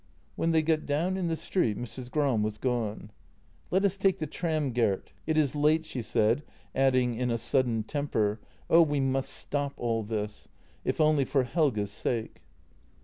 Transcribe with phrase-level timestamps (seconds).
[0.35, 2.09] When they got down in the street Mrs.
[2.09, 3.11] Gram was gone.
[3.69, 6.41] "Let us take the tram, Gert; it is late," she said,
[6.73, 10.47] adding in a sudden temper:" Oh, we must stop all this—
[10.83, 12.41] if only for Helge's sake."